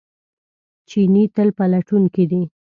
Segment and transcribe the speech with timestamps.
[0.89, 2.41] چیني تل پلټونکی دی.